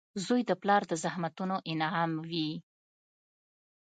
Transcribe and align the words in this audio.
•زوی 0.25 0.41
د 0.45 0.51
پلار 0.61 0.81
د 0.87 0.93
زحمتونو 1.03 1.55
انعام 1.71 2.11
وي. 2.29 2.49